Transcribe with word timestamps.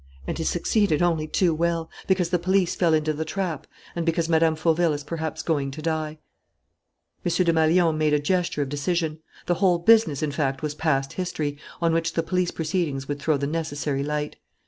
And 0.25 0.35
he 0.35 0.43
succeeded 0.43 1.03
only 1.03 1.27
too 1.27 1.53
well, 1.53 1.87
because 2.07 2.29
the 2.31 2.39
police 2.39 2.73
fell 2.73 2.95
into 2.95 3.13
the 3.13 3.23
trap 3.23 3.67
and 3.95 4.03
because 4.03 4.27
Mme. 4.27 4.55
Fauville 4.55 4.93
is 4.93 5.03
perhaps 5.03 5.43
going 5.43 5.69
to 5.69 5.81
die." 5.83 6.17
M. 7.23 7.31
Desmalions 7.31 7.95
made 7.99 8.13
a 8.15 8.19
gesture 8.19 8.63
of 8.63 8.69
decision. 8.69 9.19
The 9.45 9.53
whole 9.61 9.77
business, 9.77 10.23
in 10.23 10.31
fact, 10.31 10.63
was 10.63 10.73
past 10.73 11.13
history, 11.13 11.59
on 11.83 11.93
which 11.93 12.13
the 12.13 12.23
police 12.23 12.49
proceedings 12.49 13.07
would 13.07 13.19
throw 13.19 13.37
the 13.37 13.45
necessary 13.45 14.01
light. 14.01 14.37